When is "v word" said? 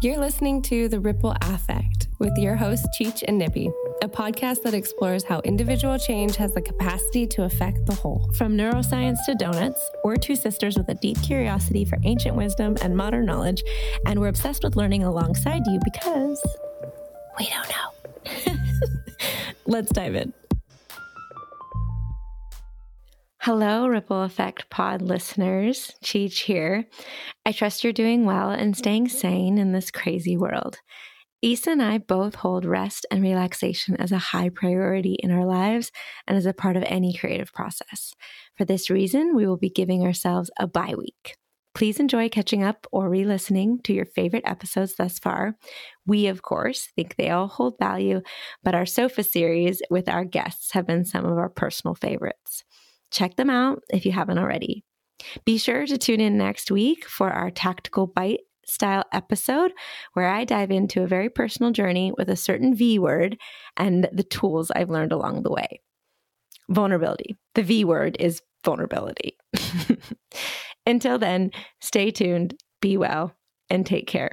62.74-63.38, 67.62-68.16